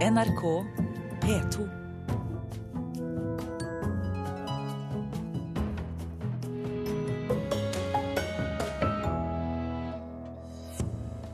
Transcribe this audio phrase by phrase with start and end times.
[0.00, 0.64] NRK
[1.20, 1.68] P2.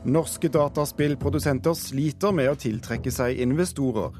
[0.03, 4.19] Norske dataspillprodusenter sliter med å tiltrekke seg investorer.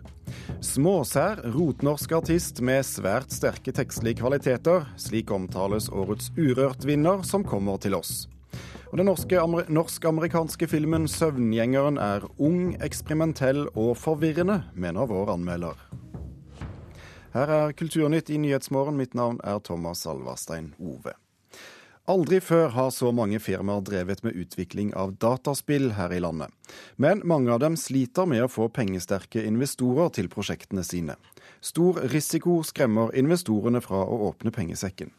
[0.64, 4.88] Småsær, rotnorsk artist med svært sterke tekstlige kvaliteter.
[4.96, 8.30] Slik omtales årets Urørt-vinner, som kommer til oss.
[8.92, 9.06] Og Den
[9.70, 15.76] norsk-amerikanske filmen 'Søvngjengeren' er ung, eksperimentell og forvirrende, mener vår anmelder.
[17.34, 18.98] Her er Kulturnytt i Nyhetsmorgen.
[18.98, 21.14] Mitt navn er Thomas Alvarstein Ove.
[22.08, 26.48] Aldri før har så mange firmaer drevet med utvikling av dataspill her i landet.
[26.96, 31.18] Men mange av dem sliter med å få pengesterke investorer til prosjektene sine.
[31.60, 35.12] Stor risiko skremmer investorene fra å åpne pengesekken.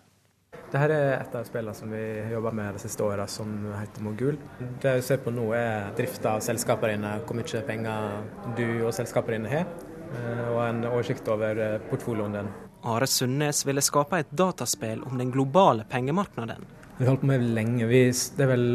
[0.68, 4.04] Dette er et av spillene som vi har jobba med de siste åra, som heter
[4.04, 4.36] Mogul.
[4.82, 8.18] Det vi ser på nå er drifta av selskapene dine, hvor mye penger
[8.59, 9.70] du og selskapene dine har,
[10.12, 12.52] eh, og en oversikt over eh, portfolioen din.
[12.84, 16.60] Are Sundnes ville skape et dataspill om den globale pengemarkedet.
[16.98, 17.88] Vi har holdt på med det lenge.
[17.88, 18.04] Vi,
[18.37, 18.68] det er vel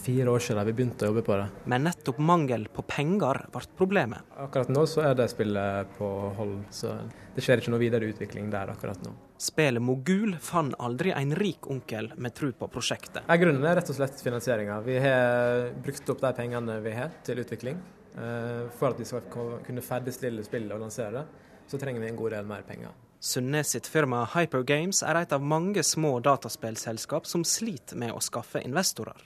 [0.00, 1.46] fire år siden vi begynte å jobbe på det.
[1.68, 4.32] Men nettopp mangel på penger ble problemet.
[4.40, 6.10] Akkurat nå så er det spillet på
[6.40, 6.96] hold, så
[7.36, 9.12] det skjer ikke noe videre utvikling der akkurat nå.
[9.38, 13.22] Spillet Mogul fant aldri en rik onkel med tro på prosjektet.
[13.28, 14.80] Ja, grunnen er rett og slett finansieringa.
[14.82, 17.78] Vi har brukt opp de pengene vi har til utvikling.
[18.18, 19.28] Eh, for at vi skal
[19.66, 21.24] kunne ferdigstille spillet og lansere det,
[21.70, 22.96] så trenger vi en god del mer penger.
[23.22, 28.62] Sunnes sitt firma Hypergames er et av mange små dataspillselskap som sliter med å skaffe
[28.66, 29.22] investorer.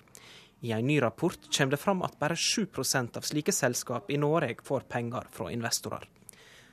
[0.62, 4.60] I en ny rapport kommer det fram at bare 7% av slike selskap i Norge
[4.64, 6.05] får penger fra investorer.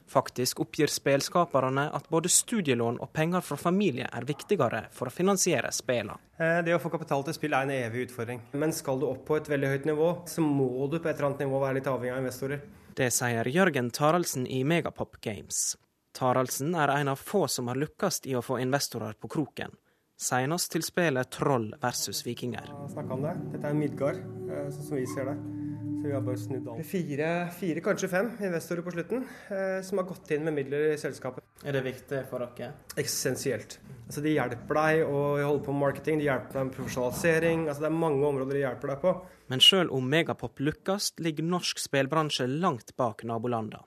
[0.10, 5.70] Faktisk oppgir spelskaperne at både studielån og penger fra familie er viktigere for å finansiere
[5.76, 6.18] spillene.
[6.40, 8.42] Eh, det å få kapital til spill er en evig utfordring.
[8.58, 11.30] Men skal du opp på et veldig høyt nivå, så må du på et eller
[11.30, 12.64] annet nivå være litt avhengig av investorer.
[12.98, 15.78] Det sier Jørgen Taraldsen i Megapop Games.
[16.18, 19.78] Taraldsen er en av få som har lykkes i å få investorer på kroken.
[20.20, 22.68] Senest til spillet Troll versus vikinger.
[22.76, 23.38] om det.
[23.54, 24.18] Dette er Midgard,
[24.52, 25.36] eh, sånn som vi ser det.
[26.00, 26.86] Så vi har bare snudd alt.
[26.86, 30.98] Fire, fire, kanskje fem investorer på slutten eh, som har gått inn med midler i
[30.98, 31.44] selskapet.
[31.64, 32.74] Er det viktig for dere?
[32.98, 33.78] Essensielt.
[34.08, 37.68] Altså, de hjelper deg å holde på med marketing, de hjelper deg med profesjonalisering.
[37.68, 39.14] Altså, det er mange områder de hjelper deg på.
[39.48, 43.86] Men sjøl om Megapop lykkes, ligger norsk spillbransje langt bak nabolandene.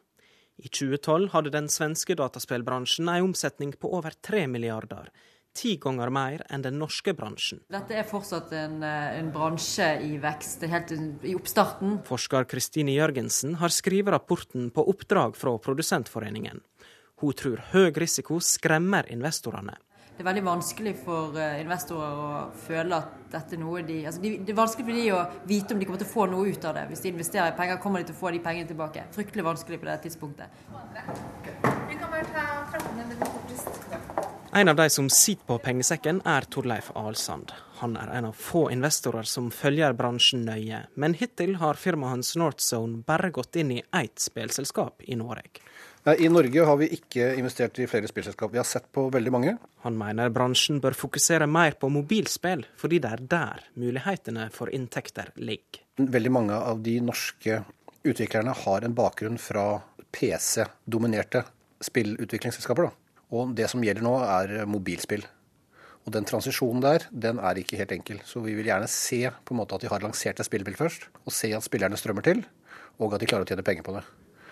[0.62, 5.08] I 2012 hadde den svenske dataspillbransjen en omsetning på over 3 milliarder.
[5.52, 7.60] Ti ganger mer enn den norske bransjen.
[7.72, 10.92] Dette er fortsatt en, eh, en bransje i vekst, helt
[11.22, 12.02] i oppstarten.
[12.08, 16.60] Forsker Kristine Jørgensen har skrevet rapporten på oppdrag fra Produsentforeningen.
[17.20, 19.76] Hun tror høy risiko skremmer investorene.
[20.12, 24.20] Det er veldig vanskelig for eh, investorer å føle at dette er noe de altså
[24.20, 26.64] Det er vanskelig for de å vite om de kommer til å få noe ut
[26.68, 26.84] av det.
[26.90, 29.06] Hvis de investerer i penger, kommer de til å få de pengene tilbake.
[29.16, 30.48] Fryktelig vanskelig på det tidspunktet.
[34.54, 37.54] En av de som sitter på pengesekken, er Torleif Alsand.
[37.80, 42.34] Han er en av få investorer som følger bransjen nøye, men hittil har firmaet hans
[42.36, 45.64] Northzone bare gått inn i ett spillselskap i Norge.
[46.04, 48.52] I Norge har vi ikke investert i flere spillselskap.
[48.52, 49.56] Vi har sett på veldig mange.
[49.86, 55.32] Han mener bransjen bør fokusere mer på mobilspill, fordi det er der mulighetene for inntekter
[55.40, 55.80] ligger.
[55.96, 57.62] Veldig mange av de norske
[58.04, 59.78] utviklerne har en bakgrunn fra
[60.12, 61.46] PC-dominerte
[61.88, 62.90] spillutviklingsselskaper.
[62.90, 63.01] Da.
[63.32, 65.24] Og det som gjelder nå, er mobilspill.
[66.02, 68.18] Og den transisjonen der, den er ikke helt enkel.
[68.26, 71.06] Så vi vil gjerne se på en måte at de har lansert et spillspill først,
[71.22, 72.42] og se at spillerne strømmer til,
[72.98, 74.02] og at de klarer å tjene penger på det.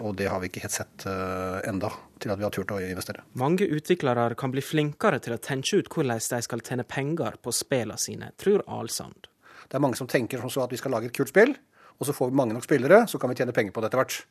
[0.01, 1.91] Og det har vi ikke helt sett uh, enda
[2.23, 3.25] til at vi har turt å investere.
[3.41, 7.53] Mange utviklere kan bli flinkere til å tenke ut hvordan de skal tjene penger på
[7.53, 9.29] spillene sine, tror Alsand.
[9.69, 11.53] Det er mange som tenker som så at vi skal lage et kult spill,
[12.01, 14.01] og så får vi mange nok spillere, så kan vi tjene penger på det etter
[14.01, 14.23] hvert.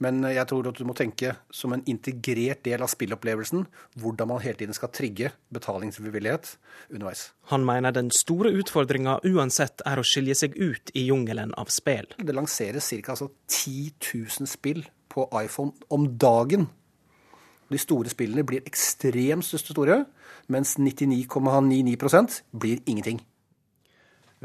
[0.00, 3.66] Men jeg tror at du må tenke som en integrert del av spillopplevelsen
[4.00, 6.54] hvordan man hele tiden skal trigge betalingsvillighet
[6.88, 7.26] underveis.
[7.52, 12.08] Han mener den store utfordringa uansett er å skilje seg ut i jungelen av spill.
[12.16, 13.12] Det lanseres ca.
[13.12, 13.92] Altså 10
[14.40, 16.70] 000 spill på iPhone om dagen.
[17.70, 20.04] De store spillene blir ekstremt store,
[20.50, 23.20] mens 99,99% blir ingenting.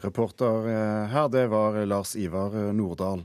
[0.04, 3.24] Reporter eh, her, det var Lars Ivar Nordahl.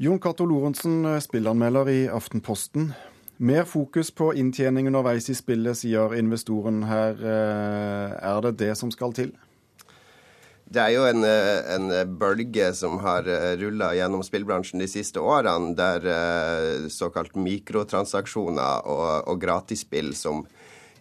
[0.00, 2.94] Jon Cato Lorentzen, eh, spillanmelder i Aftenposten.
[3.36, 7.20] Mer fokus på inntjening underveis i spillet, sier investoren her.
[7.20, 9.34] Eh, er det det som skal til?
[10.64, 13.28] Det er jo en, eh, en bølge som har
[13.60, 20.46] rulla gjennom spillbransjen de siste årene, der såkalt mikrotransaksjoner og, og gratisspill som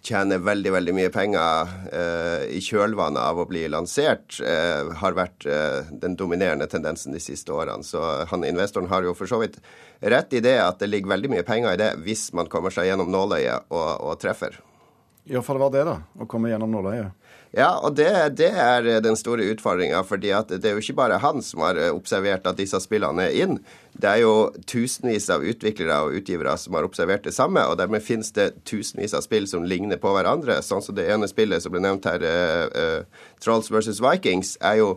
[0.06, 5.48] tjener veldig veldig mye penger eh, i kjølvannet av å bli lansert, eh, har vært
[5.50, 7.86] eh, den dominerende tendensen de siste årene.
[7.86, 8.02] Så
[8.32, 9.60] han investoren har jo for så vidt
[10.00, 12.90] rett i det at det ligger veldig mye penger i det hvis man kommer seg
[12.90, 14.60] gjennom nåløyet og, og treffer.
[15.24, 15.98] Ja, for det var det, da.
[16.22, 17.16] Å komme gjennom nåløyet.
[17.50, 20.04] Ja, og det, det er den store utfordringa.
[20.06, 23.58] fordi det er jo ikke bare han som har observert at disse spillene er inn.
[23.94, 27.66] Det er jo tusenvis av utviklere og utgivere som har observert det samme.
[27.66, 30.62] Og dermed finnes det tusenvis av spill som ligner på hverandre.
[30.62, 34.84] Sånn som det ene spillet som ble nevnt her, uh, uh, Trolls versus Vikings, er
[34.84, 34.92] jo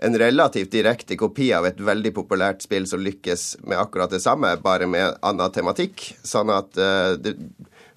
[0.00, 4.54] en relativt direkte kopi av et veldig populært spill som lykkes med akkurat det samme,
[4.62, 6.14] bare med annen tematikk.
[6.24, 7.36] Sånn at uh, det,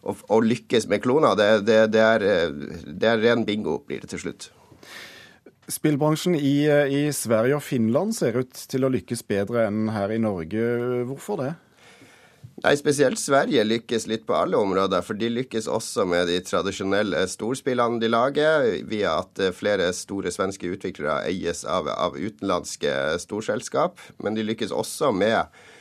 [0.02, 2.26] å, å, lykkes med kloner, det, det, det, er,
[2.86, 4.50] det, er, ren bingo, blir det til slutt.
[5.72, 10.20] Spillbransjen i, i, Sverige og Finland ser ut til å lykkes bedre enn her i
[10.20, 10.64] Norge.
[11.08, 11.52] Hvorfor det?
[12.62, 17.24] Nei, Spesielt Sverige lykkes litt på alle områder, for de lykkes også med de tradisjonelle
[17.32, 22.94] storspillene de lager, via at flere store svenske utviklere eies av, av utenlandske
[23.24, 24.02] storselskap.
[24.22, 25.72] Men de lykkes også med eh,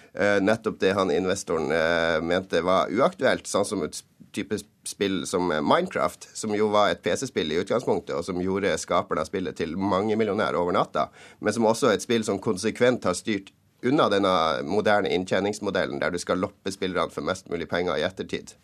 [0.42, 4.00] nettopp det han investoren eh, mente var uaktuelt, sånn som et
[4.34, 9.24] type spill som Minecraft, som jo var et PC-spill i utgangspunktet, og som gjorde skaperne
[9.24, 11.08] av spillet til mangemillionær over natta,
[11.40, 13.50] men som også er et spill som konsekvent har styrt
[13.86, 14.32] unna denne
[14.68, 18.54] moderne inntjeningsmodellen, der du skal loppe spillerne for mest mulig penger i ettertid.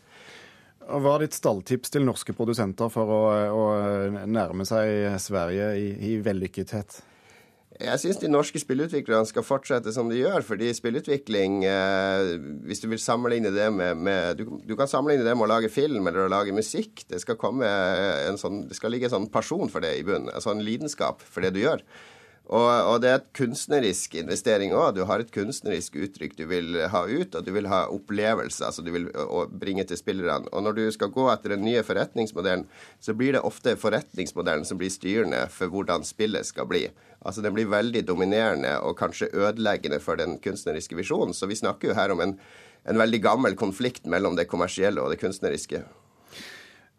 [0.87, 3.65] Hva er ditt stalltips til norske produsenter for å, å
[4.31, 7.01] nærme seg Sverige i, i vellykkethet?
[7.77, 10.41] Jeg syns de norske spillutviklerne skal fortsette som de gjør.
[10.47, 15.37] fordi spillutvikling, eh, hvis du vil sammenligne det med, med du, du, kan sammenligne det
[15.37, 17.05] med å lage film eller å lage musikk.
[17.09, 20.33] Det skal, komme en sånn, det skal ligge en sånn pasjon for det i bunnen.
[20.33, 21.85] En sånn lidenskap for det du gjør.
[22.47, 24.93] Og, og, det er et kunstnerisk investering òg.
[24.95, 28.87] Du har et kunstnerisk uttrykk du vil ha ut, og du vil ha opplevelser som
[28.87, 29.09] du vil
[29.51, 30.47] bringe til spillerne.
[30.55, 32.69] Og når du skal gå etter den nye forretningsmodellen,
[33.03, 36.87] så blir det ofte forretningsmodellen som blir styrende for hvordan spillet skal bli.
[37.27, 41.35] Altså Den blir veldig dominerende og kanskje ødeleggende for den kunstneriske visjonen.
[41.35, 42.39] Så vi snakker jo her om en,
[42.87, 45.83] en veldig gammel konflikt mellom det kommersielle og det kunstneriske.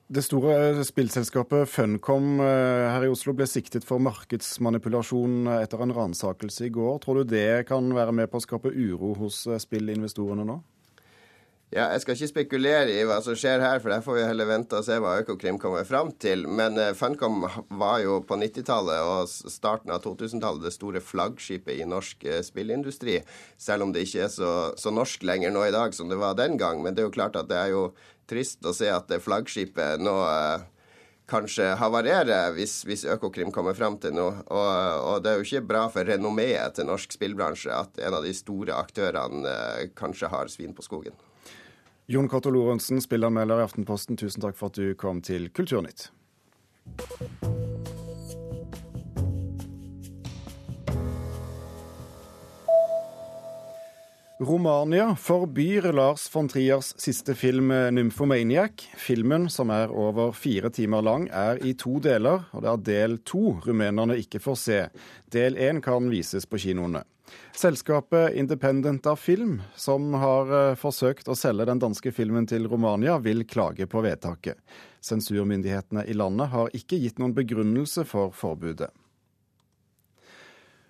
[0.07, 6.69] Det store spillselskapet Funcom eh, her i Oslo ble siktet for markedsmanipulasjon etter en ransakelse
[6.69, 7.01] i går.
[7.03, 10.61] Tror du det kan være med på å skape uro hos eh, spillinvestorene nå?
[11.67, 14.47] Ja, Jeg skal ikke spekulere i hva som skjer her, for der får vi heller
[14.47, 16.45] vente og se hva Økokrim kommer fram til.
[16.47, 17.43] Men uh, Funcom
[17.75, 23.17] var jo på 90-tallet og starten av 2000-tallet det store flaggskipet i norsk uh, spillindustri.
[23.59, 26.39] Selv om det ikke er så, så, norsk lenger nå i dag som det var
[26.39, 26.79] den gang.
[26.85, 27.89] Men det er jo klart at det er jo
[28.31, 30.65] trist å se at det flaggskipet nå eh,
[31.27, 34.39] kanskje havarerer hvis, hvis, Økokrim kommer frem til noe.
[34.47, 34.67] Og,
[35.03, 38.35] og, det er jo ikke bra for renommeet til norsk spillbransje at en av de
[38.35, 41.26] store aktørene eh, kanskje har svin på skogen.
[42.09, 46.05] Jon Cato Lorentzen, spillermelder i Aftenposten, tusen takk for at du kom til Kulturnytt.
[54.39, 58.87] Romania forbyr Lars von Triers siste film 'Nymphomaniac'.
[58.95, 63.17] Filmen, som er over fire timer lang, er i to deler, og det er del
[63.17, 64.81] to rumenerne ikke får se.
[65.27, 67.03] Del én kan vises på kinoene.
[67.55, 73.17] Selskapet Independent av Film, som har eh, forsøkt å selge den danske filmen til Romania,
[73.17, 74.61] vil klage på vedtaket.
[75.01, 78.91] Sensurmyndighetene i landet har ikke gitt noen begrunnelse for forbudet.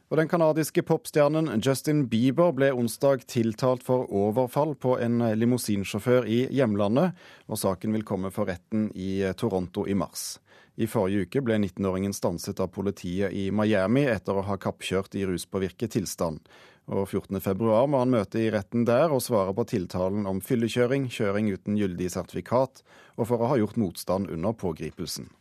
[0.07, 6.45] Og Den canadiske popstjernen Justin Bieber ble onsdag tiltalt for overfall på en limousinsjåfør i
[6.55, 7.11] hjemlandet,
[7.51, 10.37] og saken vil komme for retten i Toronto i mars.
[10.77, 15.25] I forrige uke ble 19-åringen stanset av politiet i Miami etter å ha kappkjørt i
[15.25, 16.43] ruspåvirket tilstand.
[16.87, 21.49] Og 14.2 må han møte i retten der og svare på tiltalen om fyllekjøring, kjøring
[21.49, 22.83] uten gyldig sertifikat
[23.17, 25.31] og for å ha gjort motstand under pågripelsen.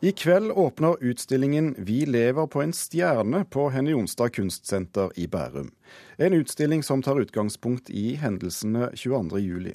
[0.00, 5.72] I kveld åpner utstillingen 'Vi lever på en stjerne' på Henny Jonstad kunstsenter i Bærum.
[6.16, 9.74] En utstilling som tar utgangspunkt i hendelsene 22.07.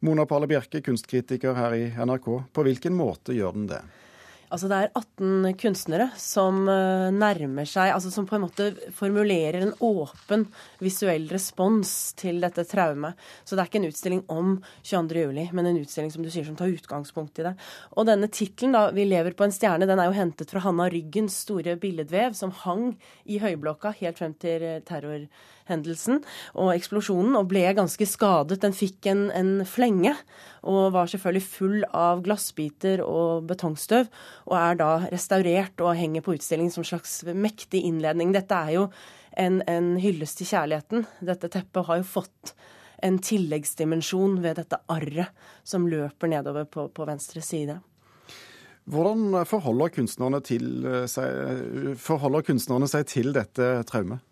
[0.00, 2.42] Mona Palle Bjerke, kunstkritiker her i NRK.
[2.52, 3.82] På hvilken måte gjør den det?
[4.52, 9.62] Altså det er 18 kunstnere som eh, nærmer seg Altså som på en måte formulerer
[9.64, 10.44] en åpen
[10.82, 13.16] visuell respons til dette traumet.
[13.46, 14.52] Så det er ikke en utstilling om
[14.84, 17.54] 22.07, men en utstilling som du sier som tar utgangspunkt i det.
[17.96, 21.38] Og denne tittelen, 'Vi lever på en stjerne', den er jo hentet fra Hanna Ryggens
[21.46, 25.28] store billedvev som hang i Høyblokka helt frem til terror
[25.72, 26.20] hendelsen
[26.54, 28.60] og eksplosjonen og ble ganske skadet.
[28.62, 30.14] Den fikk en, en flenge
[30.62, 34.10] og var selvfølgelig full av glassbiter og betongstøv,
[34.46, 38.34] og er da restaurert og henger på utstillingen som slags mektig innledning.
[38.36, 38.86] Dette er jo
[39.40, 41.06] en, en hyllest til kjærligheten.
[41.24, 42.54] Dette teppet har jo fått
[43.02, 45.32] en tilleggsdimensjon ved dette arret
[45.66, 47.80] som løper nedover på, på venstre side.
[48.90, 54.22] Hvordan forholder kunstnerne, til seg, forholder kunstnerne seg til dette traumet?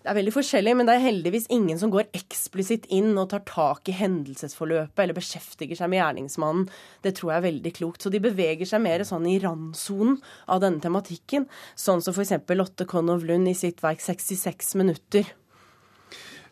[0.00, 3.42] Det er veldig forskjellig, men det er heldigvis ingen som går eksplisitt inn og tar
[3.44, 6.70] tak i hendelsesforløpet eller beskjeftiger seg med gjerningsmannen.
[7.04, 8.00] Det tror jeg er veldig klokt.
[8.00, 10.16] Så de beveger seg mer sånn i randsonen
[10.48, 11.44] av denne tematikken.
[11.76, 12.32] Sånn som f.eks.
[12.56, 15.28] Lotte Konow Lund i sitt verk 66 minutter.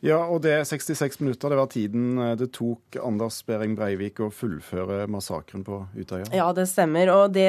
[0.04, 4.28] Ja, og det 66 minutter, det var tiden eh, det tok Anders Behring Breivik å
[4.30, 6.28] fullføre massakren på Utøya?
[6.36, 7.10] Ja, det stemmer.
[7.16, 7.48] Og det,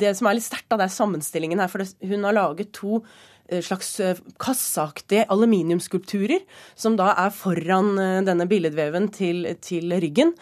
[0.00, 1.68] det som er litt sterkt, det er sammenstillingen her.
[1.68, 3.31] For det, hun har laget to Eh,
[3.62, 6.44] slags eh, kasseaktige aluminiumskulpturer,
[6.78, 10.34] som da er foran eh, denne billedveven til, til ryggen.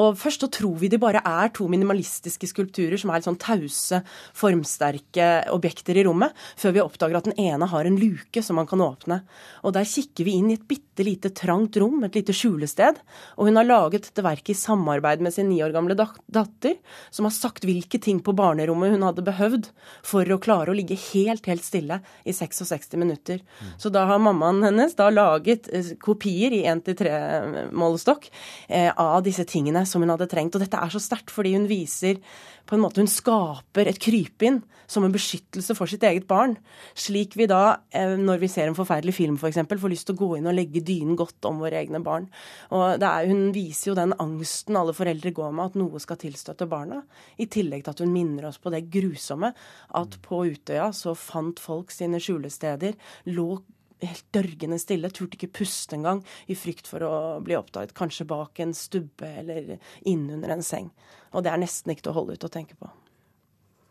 [0.00, 3.40] Og Først så tror vi de bare er to minimalistiske skulpturer som er litt sånn
[3.40, 4.00] tause,
[4.36, 8.68] formsterke objekter i rommet, før vi oppdager at den ene har en luke som man
[8.70, 9.20] kan åpne.
[9.62, 12.98] Og Der kikker vi inn i et bitte lite trangt rom, et lite skjulested.
[13.38, 16.76] Og hun har laget dette verket i samarbeid med sin ni år gamle datter,
[17.10, 19.70] som har sagt hvilke ting på barnerommet hun hadde behøvd
[20.06, 23.42] for å klare å ligge helt, helt stille i 66 minutter.
[23.42, 23.74] Mm.
[23.78, 28.30] Så da har mammaen hennes da laget eh, kopier i 1-3-målestokk
[28.68, 30.54] eh, av disse tingene som hun hadde trengt.
[30.56, 32.20] Og dette er så sterkt fordi hun viser
[32.64, 36.56] på en måte Hun skaper et krypinn som en beskyttelse for sitt eget barn.
[36.96, 40.16] Slik vi da, eh, når vi ser en forferdelig film f.eks., for får lyst til
[40.16, 42.28] å gå inn og legge dynen godt om våre egne barn.
[42.70, 46.68] Og er, Hun viser jo den angsten alle foreldre går med, at noe skal tilstøtte
[46.68, 47.02] barna.
[47.38, 49.52] I tillegg til at hun minner oss på det grusomme
[49.94, 52.96] at på Utøya så fant folk sine skjulesteder,
[53.32, 53.58] lå
[54.02, 57.94] helt dørgende stille, turte ikke puste engang i frykt for å bli oppdaget.
[57.96, 60.90] Kanskje bak en stubbe eller innunder en seng.
[61.32, 62.90] Og det er nesten ikke til å holde ut å tenke på.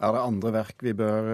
[0.03, 1.29] Er det andre verk vi bør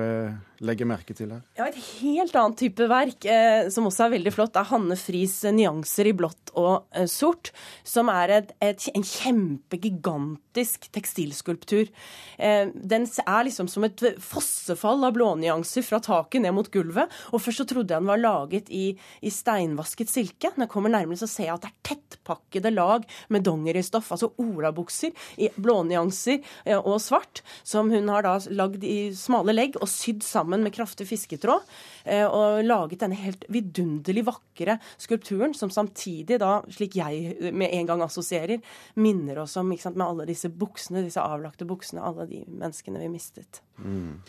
[0.60, 1.42] eh, legge merke til her?
[1.58, 5.44] Ja, Et helt annet type verk, eh, som også er veldig flott, er Hanne Friis
[5.44, 7.51] eh, 'Nyanser i blått og eh, sort',
[7.84, 11.89] som er et, et, en kjempegigantisk tekstilskulptur.
[12.38, 17.12] Eh, den er liksom som et fossefall av blånyanser fra taket ned mot gulvet.
[17.34, 20.54] Og først så trodde jeg den var laget i, i steinvasket silke.
[20.56, 24.32] Når jeg kommer nærmere, så ser jeg at det er tettpakkede lag med dongeristoff, altså
[24.39, 29.89] olabukser i blånyanser eh, og svart, som hun har da lagd i smale legg og
[29.92, 31.68] sydd sammen med kraftig fisketråd.
[32.03, 37.89] Eh, og laget denne helt vidunderlig vakre skulpturen, som samtidig da, slik jeg med en
[37.89, 38.63] gang assosierer,
[39.00, 43.62] minner oss om med alle disse buksene, disse avlagte buksene, alle de menneskene vi mistet.
[43.77, 44.20] Mm.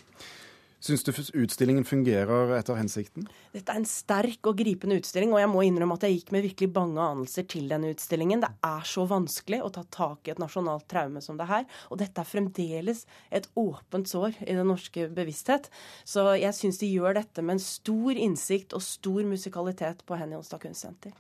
[0.81, 3.27] Syns du utstillingen fungerer etter hensikten?
[3.53, 6.47] Dette er en sterk og gripende utstilling, og jeg må innrømme at jeg gikk med
[6.47, 8.41] virkelig bange anelser til denne utstillingen.
[8.41, 11.69] Det er så vanskelig å ta tak i et nasjonalt traume som det her.
[11.93, 15.69] Og dette er fremdeles et åpent sår i den norske bevissthet.
[16.09, 20.41] Så jeg syns de gjør dette med en stor innsikt og stor musikalitet på Henny
[20.41, 21.13] Onsdag Kunstsenter.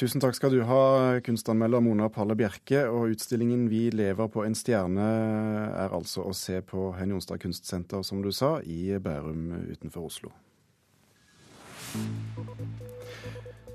[0.00, 0.84] Tusen takk skal du ha,
[1.20, 2.86] kunstanmelder Mona Palle Bjerke.
[2.88, 5.10] Og utstillingen 'Vi lever på en stjerne'
[5.76, 10.32] er altså å se på Hen Jonstad Kunstsenter, som du sa, i Bærum utenfor Oslo.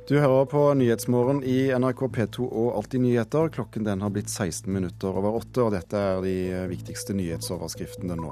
[0.10, 3.50] Du hører på Nyhetsmorgen i NRK P2 og Alltid nyheter.
[3.50, 6.38] Klokken den har blitt 16 minutter over åtte, og dette er de
[6.72, 8.32] viktigste nyhetsoverskriftene nå.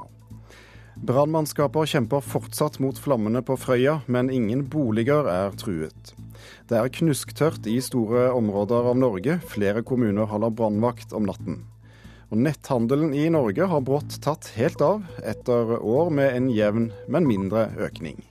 [0.95, 6.13] Brannmannskaper kjemper fortsatt mot flammene på Frøya, men ingen boliger er truet.
[6.69, 9.35] Det er knusktørt i store områder av Norge.
[9.51, 11.65] Flere kommuner holder brannvakt om natten.
[12.31, 17.27] Og Netthandelen i Norge har brått tatt helt av, etter år med en jevn, men
[17.27, 18.23] mindre økning.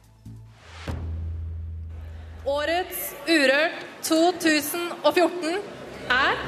[2.49, 5.61] Årets Urørt 2014
[6.13, 6.41] er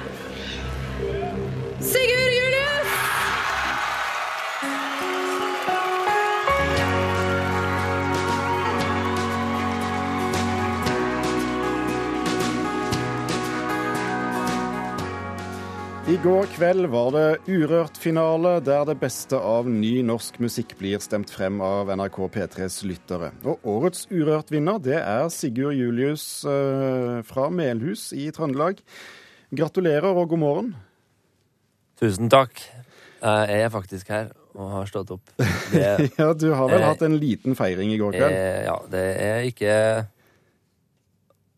[1.87, 2.36] Sigurd
[16.07, 21.33] I går kveld var det Urørt-finale, der det beste av ny norsk musikk blir stemt
[21.35, 23.33] frem av NRK P3s lyttere.
[23.43, 28.79] Og årets Urørt-vinner det er Sigurd Julius eh, fra Melhus i Trøndelag.
[29.51, 30.69] Gratulerer og god morgen.
[31.99, 32.63] Tusen takk.
[33.19, 35.35] Jeg er faktisk her og har stått opp.
[35.75, 35.83] Det,
[36.21, 38.37] ja, Du har vel eh, hatt en liten feiring i går kveld?
[38.37, 39.75] Eh, ja, det er ikke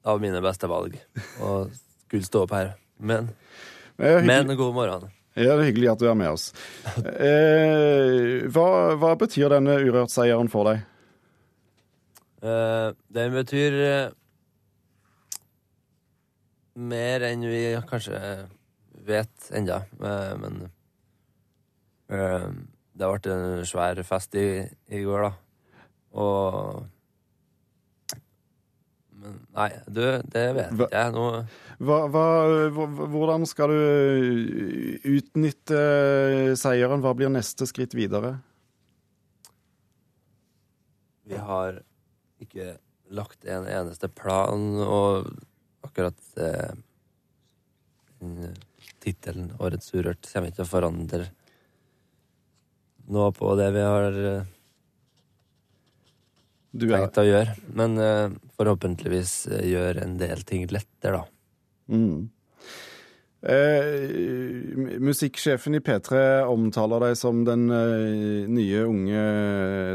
[0.08, 0.96] av mine beste valg
[1.44, 1.58] å
[2.08, 2.72] skulle stå opp her.
[2.96, 3.28] Men
[3.98, 5.08] men god morgen.
[5.38, 6.50] Ja, det er hyggelig at du er med oss.
[6.98, 10.80] Eh, hva, hva, betyr denne Urørt-seieren for deg?
[12.42, 14.16] Eh, den betyr eh,
[16.78, 18.18] mer enn vi kanskje
[19.08, 20.58] vet enda, men
[22.12, 22.50] uh,
[22.98, 24.48] det ble en svær fest i,
[24.92, 25.32] i går, da.
[26.18, 26.84] Og
[29.56, 31.14] nei, du, det vet hva, jeg.
[31.14, 31.26] Nå
[31.78, 32.26] hva, hva,
[33.12, 35.82] hvordan skal du utnytte
[36.58, 37.04] seieren?
[37.04, 38.36] Hva blir neste skritt videre?
[41.28, 41.82] Vi har
[42.42, 42.76] ikke
[43.14, 45.28] lagt en eneste plan, og
[45.86, 46.72] akkurat eh,
[49.04, 51.26] tittelen 'Årets Urørt' kommer ikke til å forandre
[53.08, 54.16] noe på det vi har
[56.76, 57.54] eh, tenkt å gjøre.
[57.78, 61.24] Men uh, forhåpentligvis gjør gjøre en del ting lettere, da.
[61.88, 62.28] Mm.
[63.38, 69.20] Eh, musikksjefen i P3 omtaler deg som den eh, nye unge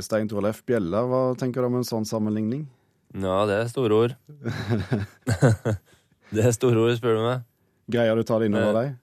[0.05, 1.03] Stein Torleif Bjella.
[1.09, 2.63] Hva tenker du om en sånn sammenligning?
[3.13, 4.15] Ja, det er store ord.
[6.33, 7.43] det er store ord, spør du meg.
[7.91, 8.95] Greier du å ta det innover deg?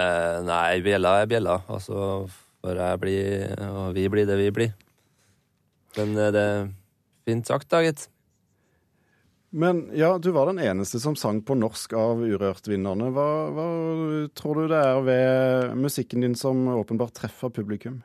[0.00, 1.58] Eh, nei, bjella er bjella.
[1.68, 2.24] Altså,
[2.64, 4.72] for jeg blir, og vi blir det vi blir.
[5.98, 6.70] Men eh, det er
[7.26, 8.08] fint sagt, da, gitt.
[9.52, 13.10] Men ja, du var den eneste som sang på norsk av Urørt-vinnerne.
[13.12, 13.66] Hva, hva,
[14.38, 18.00] tror du det er ved musikken din som åpenbart treffer publikum?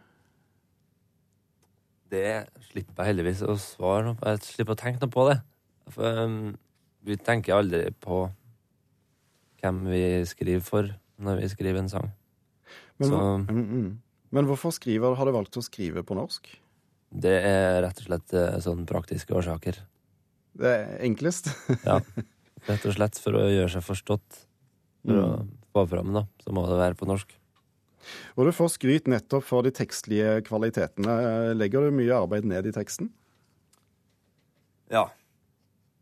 [2.12, 5.38] Det slipper jeg heldigvis å svare noe Jeg slipper å tenke noe på det.
[5.95, 6.38] For um,
[7.07, 8.25] vi tenker aldri på
[9.62, 10.91] hvem vi skriver for
[11.24, 12.12] når vi skriver en sang.
[13.00, 13.89] Men, Så, mm, mm.
[14.36, 16.50] Men hvorfor skriver, har du valgt å skrive på norsk?
[17.09, 19.79] Det er rett og slett uh, sånn praktiske årsaker.
[20.57, 21.49] Det er enklest?
[21.87, 21.99] ja.
[22.67, 24.43] Rett og slett for å gjøre seg forstått.
[25.07, 25.23] For mm.
[25.23, 27.35] å få fram, da, så må det være på norsk.
[28.37, 31.15] Og du får skryt nettopp for de tekstlige kvalitetene.
[31.57, 33.11] Legger du mye arbeid ned i teksten?
[34.91, 35.09] Ja.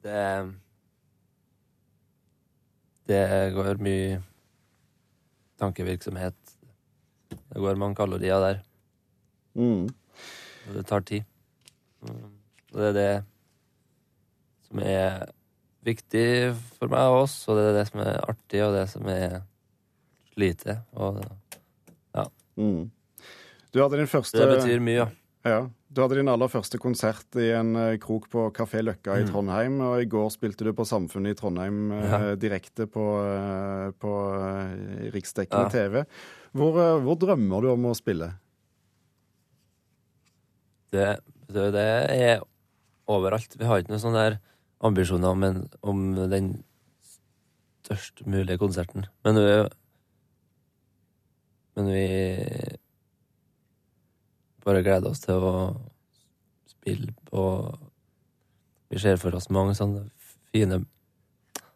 [0.05, 0.53] Det
[3.05, 3.21] Det
[3.53, 4.21] går mye
[5.62, 6.35] tankevirksomhet.
[7.29, 8.63] Det går mange kalorier der.
[9.55, 9.88] Mm.
[10.74, 11.25] Det tar tid.
[12.05, 13.12] Og det er det
[14.65, 15.25] som er
[15.86, 16.27] viktig
[16.79, 19.39] for meg og oss, og det er det som er artig, og det som er
[20.39, 20.79] lite.
[20.98, 21.22] Og
[22.15, 22.25] ja.
[22.60, 22.91] Mm.
[23.72, 25.07] Du hadde din første Det betyr mye, ja.
[25.45, 25.63] ja.
[25.95, 29.29] Du hadde din aller første konsert i en eh, krok på Kafé Løkka i mm.
[29.31, 32.19] Trondheim, og i går spilte du på Samfunnet i Trondheim eh, ja.
[32.39, 34.15] direkte på, eh, på
[35.15, 35.71] riksdekkende ja.
[35.71, 36.04] TV.
[36.56, 38.34] Hvor, hvor, drømmer du om å spille?
[40.95, 42.43] Det, det er
[43.12, 43.58] overalt.
[43.60, 44.38] Vi har ikke noen sånne der
[44.86, 46.49] ambisjoner om, en, om den
[47.86, 49.05] størst mulige konserten.
[49.25, 49.55] Men vi,
[51.77, 52.05] men vi
[54.65, 55.55] bare gleder oss til å
[56.69, 57.43] spille på
[58.89, 60.05] Vi ser for oss mange sånne
[60.53, 60.84] fine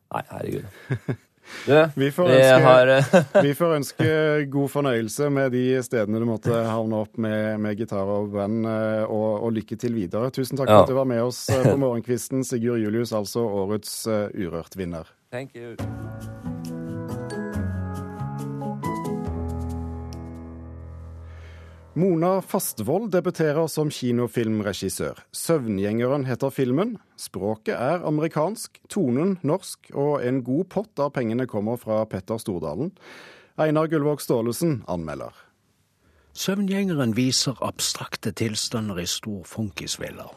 [0.10, 0.66] Nei, herregud.
[1.70, 2.92] Ja, vi, får ønske, har,
[3.46, 4.10] vi, får ønske,
[4.52, 9.04] god fornøyelse med de stedene du måtte havne opp med, med gitar og band, eh,
[9.06, 10.32] og, og, lykke til videre.
[10.36, 10.80] Tusen takk ja.
[10.80, 15.10] for at du var med oss eh, på morgenkvisten, Sigurd Julius, altså årets Urørt-vinner.
[15.32, 15.76] Thank you.
[22.00, 25.18] Mona Fastvold debuterer som kinofilmregissør.
[25.36, 26.98] 'Søvngjengeren' heter filmen.
[27.18, 32.94] Språket er amerikansk, tonen norsk, og en god pott av pengene kommer fra Petter Stordalen.
[33.58, 35.36] Einar Gullvåg Staalesen anmelder.
[36.34, 40.30] Søvngjengeren viser abstrakte tilstander i stor funkisvilla.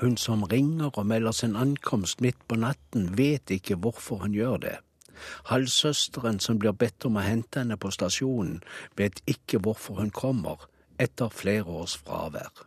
[0.00, 4.56] Hun som ringer og melder sin ankomst midt på natten, vet ikke hvorfor hun gjør
[4.62, 4.76] det.
[5.50, 8.60] Halvsøsteren som blir bedt om å hente henne på stasjonen,
[8.96, 10.68] vet ikke hvorfor hun kommer,
[11.02, 12.64] etter flere års fravær.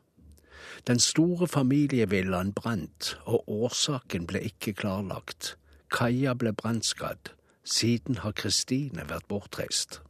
[0.87, 5.55] Den store familievillaen brant, og årsaken ble ikke klarlagt.
[5.91, 7.31] Kaja ble brannskadd.
[7.63, 10.01] Siden har Kristine vært bortreist.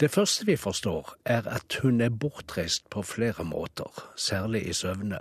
[0.00, 5.18] Det første vi forstår, er at hun er bortreist på flere måter, særlig i søvne.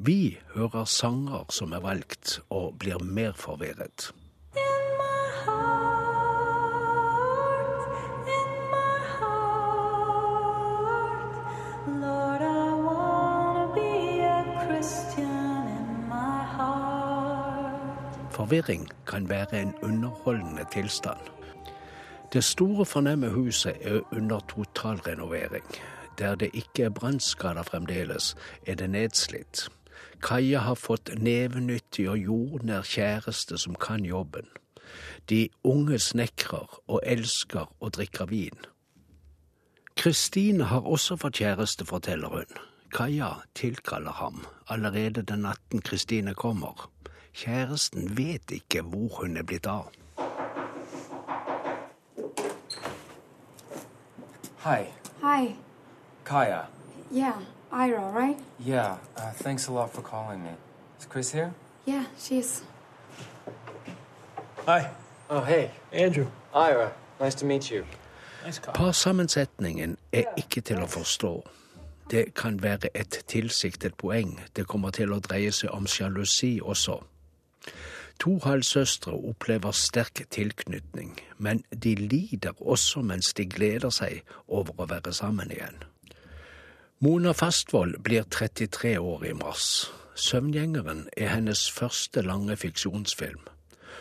[0.00, 4.12] Vi hører sanger som er valgt, og blir mer forvirret.
[18.30, 21.18] Forvirring kan være en underholdende tilstand.
[22.32, 25.64] Det store, fornemme huset er under totalrenovering.
[26.18, 29.68] Der det ikke er brannskader fremdeles, er det nedslitt.
[30.22, 34.48] Kaja har fått nevenyttig og jordnær kjæreste som kan jobben.
[35.28, 38.66] De unge snekrer og elsker å drikke vin.
[39.98, 42.60] Kristine har også fått kjæreste, forteller hun.
[42.94, 46.88] Kaja tilkaller ham allerede den natten Kristine kommer.
[47.34, 49.92] Kjæresten vet ikke hvor hun er blitt av.
[54.64, 54.88] Hei.
[55.22, 55.56] Hei.
[56.24, 56.64] Kaja.
[57.10, 57.32] Ja.
[57.32, 58.38] Yeah, Ira, right?
[58.58, 60.50] Yeah, uh, thanks a lot for calling me.
[60.98, 61.52] Is Chris here?
[61.84, 62.62] Yeah, she's.
[64.66, 64.90] Hi.
[65.30, 65.70] Oh, hey.
[65.92, 66.26] Andrew.
[66.54, 66.92] Ira.
[67.20, 67.84] Nice to meet you.
[68.44, 68.60] Nice.
[68.74, 71.32] Parsammensetningen er ikke til å forstå.
[72.10, 74.38] Det kan være et tilsiktet poeng.
[74.56, 77.02] Det kommer til å dreie seg om sjalusi også.
[78.18, 84.88] To halvsøstre opplever sterk tilknytning, men de lider også mens de gleder seg over å
[84.90, 85.84] være sammen igjen.
[87.00, 89.92] Mona Fastvold blir 33 år i mars.
[90.14, 93.44] Søvngjengeren er hennes første lange fiksjonsfilm.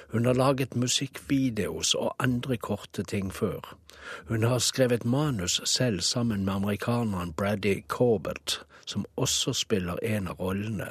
[0.09, 3.77] Hun har laget musikkvideos og andre korte ting før.
[4.27, 10.41] Hun har skrevet manus selv sammen med amerikaneren Brady Corbett, som også spiller en av
[10.41, 10.89] rollene.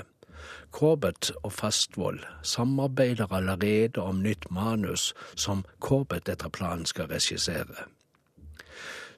[0.71, 7.91] Corbett og Fastvold samarbeider allerede om nytt manus som Corbett etter planen skal regissere.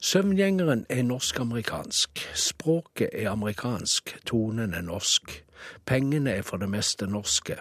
[0.01, 2.09] Søvngjengeren er norsk-amerikansk.
[2.35, 5.43] Språket er amerikansk, tonen er norsk.
[5.85, 7.57] Pengene er for det meste norske.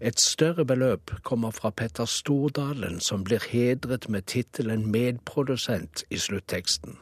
[0.00, 6.98] Et større beløp kommer fra Petter Stordalen, som blir hedret med tittelen medprodusent i slutteksten.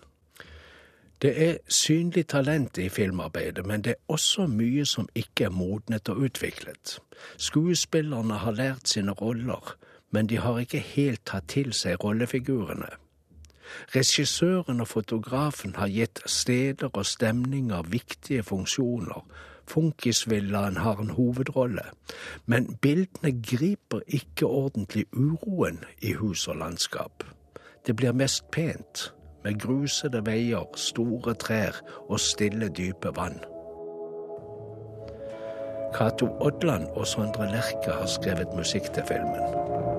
[1.23, 6.09] Det er synlig talent i filmarbeidet, men det er også mye som ikke er modnet
[6.09, 6.99] og utviklet.
[7.37, 9.77] Skuespillerne har lært sine roller,
[10.11, 13.04] men de har ikke helt tatt til seg rollefigurene.
[13.95, 19.25] Regissøren og fotografen har gitt steder og stemninger viktige funksjoner.
[19.67, 21.85] Funkisvillaen har en hovedrolle,
[22.47, 27.25] men bildene griper ikke ordentlig uroen i hus og landskap.
[27.87, 33.41] Det blir mest pent, med grusede veier, store trær og stille, dype vann.
[35.95, 39.94] Cato Odland og Sondre Lerche har skrevet musikk til filmen.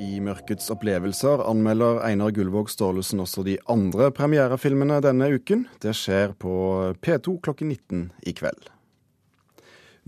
[0.00, 5.66] I Mørkets opplevelser anmelder Einar Gullvåg Staalesen også de andre premierefilmene denne uken.
[5.82, 6.52] Det skjer på
[7.04, 8.70] P2 klokken 19 i kveld.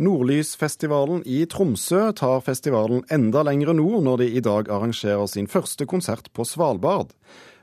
[0.02, 5.87] Nordlysfestivalen i Tromsø tar festivalen enda lenger nord når de i dag arrangerer sin første
[5.87, 7.12] konsert på Svalbard.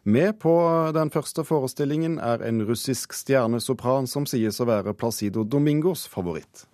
[0.05, 0.53] Med på
[0.95, 6.69] den første forestillingen er en russisk stjernesopran som sies å være Placido Domingos favoritt.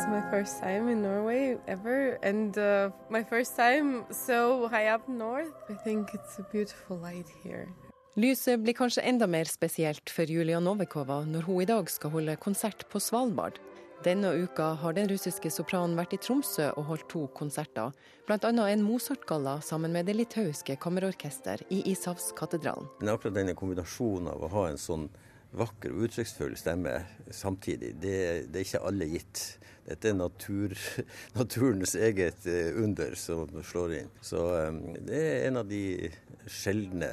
[0.00, 5.06] Is my first time in Norway ever, and uh, my first time so high up
[5.08, 5.52] north.
[5.68, 7.68] I think it's a beautiful light here.
[8.16, 12.36] Lyset blir kanskje enda mer spesielt for Julia Novikova når hun i dag skal holde
[12.36, 13.60] konsert på Svalbard.
[14.04, 17.92] Denne uka har den russiske sopranen vært i Tromsø og holdt to konserter,
[18.24, 18.40] bl.a.
[18.40, 22.88] en Mozart-galla sammen med det litauiske kammerorkester i Ishavskatedralen.
[23.02, 25.10] Men akkurat denne kombinasjonen av å ha en sånn
[25.56, 26.94] vakker og uttrykksfull stemme
[27.34, 28.16] samtidig, det,
[28.50, 29.42] det er ikke alle gitt.
[29.88, 30.76] Dette er natur,
[31.40, 34.12] naturens eget eh, under som slår inn.
[34.22, 36.10] Så um, det er en av de
[36.46, 37.10] sjeldne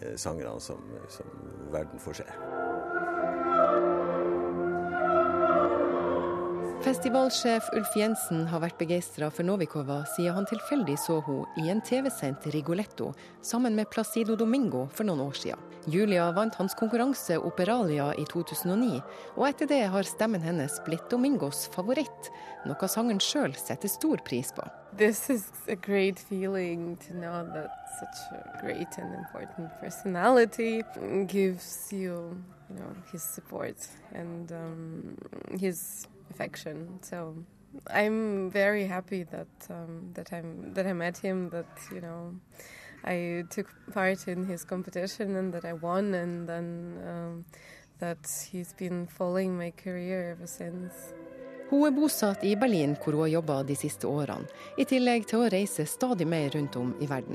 [0.00, 1.30] eh, sangerne som, som
[1.74, 2.30] verden får se.
[6.86, 11.80] Festivalsjef Ulf Jensen har vært begeistra for Novikova siden han tilfeldig så henne i en
[11.82, 13.08] TV-sendt Rigoletto
[13.42, 15.65] sammen med Placido Domingo for noen år siden.
[15.86, 19.00] Julia vant hans konkurranse Operalia i 2009,
[19.36, 22.30] og etter det har stemmen hennes blitt Domingos favoritt,
[22.66, 24.66] noe sangen sjøl setter stor pris på.
[24.98, 27.70] This is a great feeling to know that
[28.00, 30.82] such a great and important personality
[31.26, 32.36] gives you,
[33.12, 33.76] you support
[34.12, 35.16] and um,
[35.60, 36.98] his affection.
[37.02, 37.36] So
[37.90, 41.50] I'm very happy that um, that I'm that I met him.
[41.50, 42.34] That you know,
[43.04, 47.44] I took part in his competition and that I won, and then um,
[47.98, 50.92] that he's been following my career ever since.
[51.66, 54.46] Hun er bosatt i Berlin, hvor hun har jobba de siste årene,
[54.78, 57.34] i tillegg til å reise stadig mer rundt om i verden.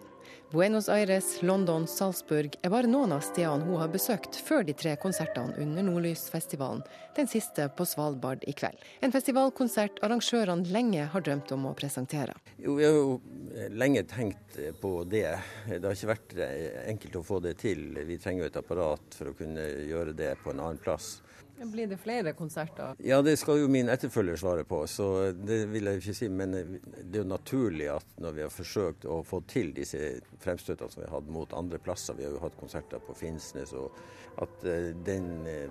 [0.52, 4.94] Buenos Aires, London, Salzburg er bare noen av stedene hun har besøkt før de tre
[5.00, 6.82] konsertene under Nordlysfestivalen,
[7.16, 8.80] den siste på Svalbard i kveld.
[9.04, 12.36] En festivalkonsert arrangørene lenge har drømt om å presentere.
[12.60, 15.28] Jo, vi har jo lenge tenkt på det.
[15.68, 16.38] Det har ikke vært
[16.86, 17.84] enkelt å få det til.
[18.08, 21.18] Vi trenger jo et apparat for å kunne gjøre det på en annen plass.
[21.62, 22.96] Blir det flere konserter?
[22.98, 26.30] Ja, det skal jo min etterfølger svare på, så det vil jeg ikke si.
[26.30, 30.00] Men det er jo naturlig at når vi har forsøkt å få til disse
[30.42, 33.76] fremstøtene som vi har hatt mot andre plasser, vi har jo hatt konserter på Finnsnes,
[33.78, 33.94] og
[34.42, 35.70] at eh, den, eh,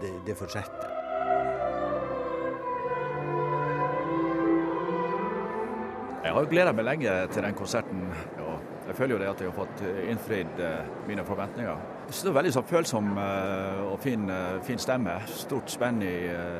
[0.00, 0.96] det, det fortsetter.
[6.20, 8.04] Jeg har jo gleda meg lenge til den konserten.
[8.38, 11.99] og Jeg føler jo det at jeg har fått innfridd eh, mine forventninger.
[12.10, 15.14] Så det er veldig så følsom eh, og fin, eh, fin, stemme.
[15.30, 16.14] Stort spenn i,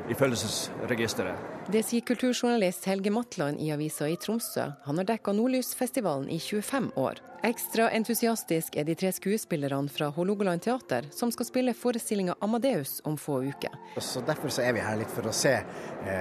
[0.09, 1.49] i følelsesregisteret.
[1.71, 4.69] Det sier kulturjournalist Helge Matland i avisa i Tromsø.
[4.87, 7.19] Han har dekka Nordlysfestivalen i 25 år.
[7.41, 13.17] Ekstra entusiastisk er de tre skuespillerne fra Hålogaland teater, som skal spille forestillinga 'Amadeus' om
[13.17, 13.73] få uker.
[13.97, 15.55] Så Derfor så er vi her litt for å se,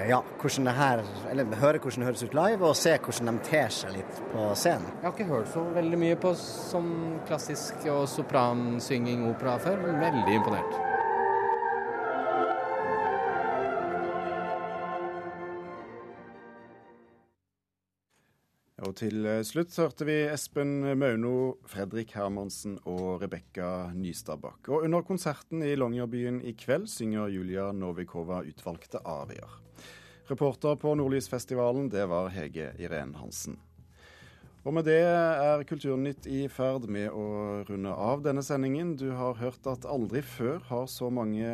[0.09, 3.45] ja, hvordan det her, eller høre hvordan det høres ut live, og se hvordan de
[3.51, 4.89] ter seg litt på scenen.
[5.03, 10.01] Jeg har ikke hørt så veldig mye på sånn klassisk og sopransynging opera før, men
[10.01, 10.90] veldig imponert.
[18.87, 24.71] Og til eh, slutt hørte vi Espen Mauno, Fredrik Hermansen og Rebekka Nystadbakk.
[24.73, 29.59] Og under konserten i Longyearbyen i kveld synger Julia Novikova utvalgte arier.
[30.31, 33.59] Reporter på Nordlysfestivalen, det var Hege Irén Hansen.
[34.65, 38.93] Og med det er Kulturnytt i ferd med å runde av denne sendingen.
[38.97, 41.53] Du har hørt at aldri før har så mange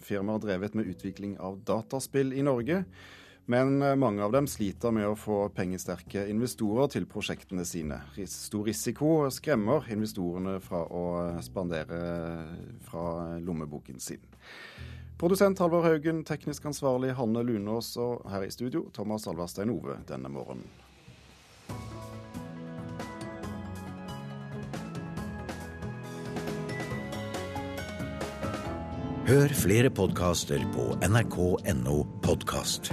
[0.00, 2.82] firmaer drevet med utvikling av dataspill i Norge.
[3.50, 7.98] Men eh, mange av dem sliter med å få pengesterke investorer til prosjektene sine.
[8.30, 11.04] Stor risiko skremmer investorene fra å
[11.42, 12.02] spandere
[12.86, 14.22] fra lommeboken sin.
[15.22, 20.30] Produsent Halvor Haugen, teknisk ansvarlig Hanne Lunås og her i studio Thomas Alverstein Ove denne
[20.32, 20.66] morgenen.
[29.22, 32.90] Hør flere podkaster på nrk.no podkast.